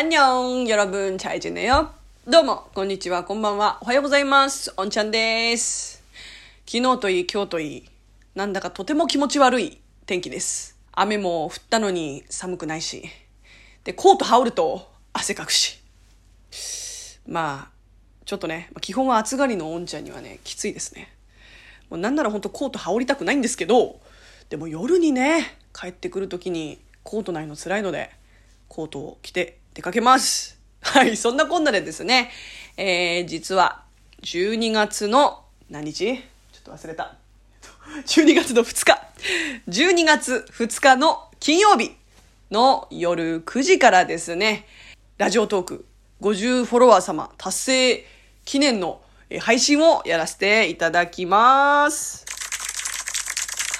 [0.00, 1.90] アンニョン、よろぶん、ちゃいじねよ。
[2.26, 4.72] どうも、こんにちは、こんばんは、おはようございます。
[4.78, 6.02] おんちゃんです。
[6.64, 7.84] 昨日といい、今日といい、
[8.34, 10.78] なんだかとても気持ち悪い天気です。
[10.92, 13.10] 雨も降ったのに寒くないし。
[13.84, 15.78] で、コート羽織ると汗かくし。
[17.26, 21.14] まあ、ちょっとね、基本は暑がりのおんちゃんにはね、きついですね。
[21.90, 24.00] もうなんなら本当コート羽織りたくないんですけど、
[24.48, 28.10] でも夜にね、帰ってくるときにコートないの辛いので、
[28.66, 30.58] コートを着て出かけます。
[30.82, 32.30] はい、そんなこんなでですね、
[32.76, 33.82] えー、実は
[34.22, 36.16] 12月の何日？
[36.16, 36.20] ちょ
[36.60, 37.16] っと忘れた。
[38.06, 39.00] 12月の2日。
[39.68, 41.92] 12月2日の金曜日
[42.50, 44.66] の夜9時からですね、
[45.16, 45.86] ラジオトーク
[46.20, 48.06] 50フォロワー様達成
[48.44, 49.00] 記念の
[49.40, 52.26] 配信をやらせていただきます。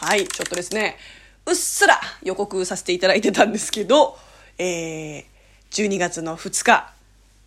[0.01, 0.97] はい、ちょっとですね、
[1.45, 4.17] うっすら予告させていただいてたんですけど、
[4.57, 5.30] えー、
[5.71, 6.93] 12月の2日、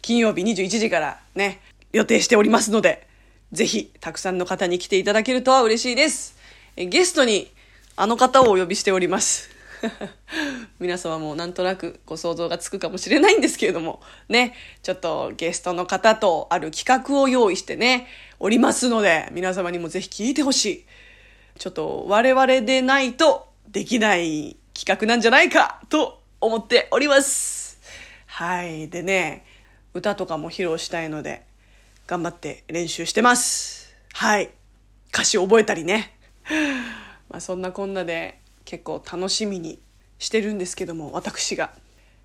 [0.02, 1.60] 金曜日21時からね、
[1.92, 3.06] 予定しておりますので、
[3.52, 6.36] ぜひ、たくさんの方に来ていただけるとは嬉しいです。
[6.76, 7.52] えゲストに、
[7.96, 9.50] あの方をお呼びしております。
[10.80, 18.08] 皆様もなんとなくご想像がつくかもしれないんですけれども、ね、ちょっとゲストの方とある企画を用意してね、
[18.40, 20.86] おりますので、皆様にもぜひ聞いてほしい。
[21.60, 27.63] ちょっと我々でないとできない企画なんじゃないかと思っております。
[28.36, 28.90] はい。
[28.90, 29.46] でね、
[29.94, 31.46] 歌とかも披露したいので、
[32.08, 33.96] 頑張って練習してます。
[34.12, 34.50] はい。
[35.14, 36.18] 歌詞覚えたりね。
[37.30, 39.80] まあそんなこんなで結構楽しみに
[40.18, 41.76] してるんですけども、私が。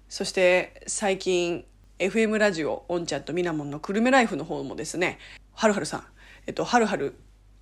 [0.09, 1.67] そして最近
[1.99, 5.19] FM ラジオオンちゃんとミナモンのクルメライフの方もですね、
[5.53, 6.07] はるはるさん、
[6.47, 7.17] えっと、はるはる、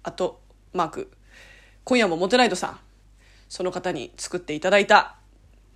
[0.05, 0.41] あと、
[0.73, 1.11] マーク、
[1.83, 2.79] 今夜もモテライトさん、
[3.49, 5.17] その方に作っていただいた、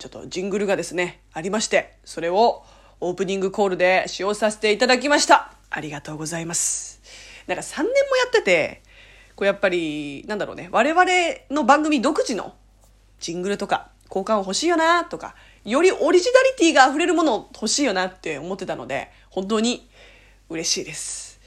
[0.01, 2.65] ちょっとジングルがですね、ありまして、それを
[3.01, 5.53] オープニングコールで使用させていただきました。
[5.69, 7.03] ありがとうございます。
[7.47, 7.94] なんか3年もや
[8.28, 8.83] ってて、
[9.37, 11.05] こうやっぱり、なんだろうね、我々
[11.50, 12.55] の番組独自の
[13.21, 15.34] ジングルとか、交換欲しいよなとか、
[15.66, 19.87] よりオリジナリティが溢れるもの欲しいよなって思ってたので、本当に
[20.49, 21.39] 嬉しいです。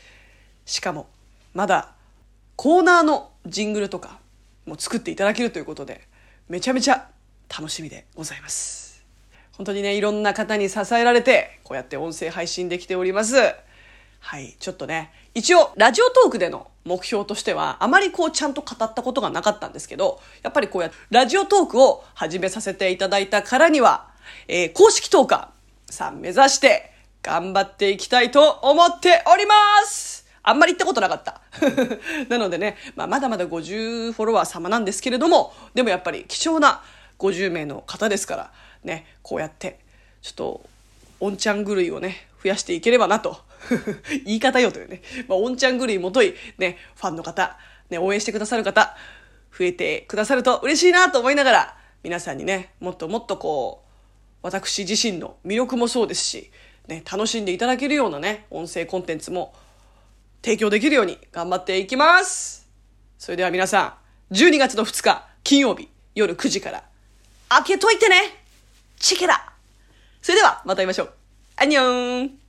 [0.65, 1.07] しかも、
[1.55, 1.95] まだ
[2.55, 4.19] コーナーのジングルとか
[4.67, 6.07] も作っていただけるということで、
[6.49, 7.09] めちゃめちゃ
[7.55, 9.05] 楽しみでございます。
[9.51, 13.35] 本当にね、いろんな方に支えられて、こうやって音声配信できております。
[14.19, 24.09] はい、ちょっとね、一応、ラジオトークでの目標としては、あまりこう、ちゃんと語ったことがなかったんですけど、やっぱりこうやって、ラジオトークを始めさせていただいたからには、
[24.47, 29.55] えー公式トーカーさん目指して、頑張っていきたいと思っておりま
[29.85, 31.39] すあんまり言ったことなかった。
[32.27, 36.81] なのでね、まあ、まだまだ50フォロワー様なんですけれども、でもやっぱり貴重な
[37.23, 38.51] 50名の方ですから、
[38.83, 39.79] ね、こうやって、
[40.21, 40.69] ちょっと、
[41.19, 43.37] おんちゃん狂いをね、増やしていければなと。
[44.25, 45.01] 言い方よというね。
[45.29, 47.57] まあ、おんちゃん狂いもとい、ね、ファンの方、
[47.89, 48.97] ね、応援してくださる方、
[49.57, 53.89] 増えてくださると嬉しいなと思いながら、皆さんにね、もっともっとこう、
[54.41, 56.51] 私自身の魅力もそうですし、
[56.87, 59.53] ね、楽しんでいただけるようなね、音声コンテンツも
[60.43, 62.67] 提供できるように頑張っていきます
[63.17, 63.97] それでは皆さ
[64.31, 66.83] ん、12月の2日、金曜日、夜9時から、
[67.53, 68.43] 開けといてね。
[68.97, 69.53] チェケラ。
[70.21, 71.13] それでは、また会いましょう。
[71.57, 72.42] アンニョン。